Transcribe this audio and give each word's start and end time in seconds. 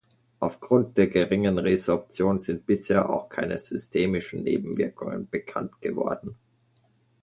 Aufgrund 0.39 0.97
der 0.97 1.05
geringen 1.09 1.59
Resorption 1.59 2.39
sind 2.39 2.65
bisher 2.65 3.07
auch 3.07 3.29
keine 3.29 3.59
systemischen 3.59 4.41
Nebenwirkungen 4.41 5.29
bekannt 5.29 5.79
geworden. 5.79 6.39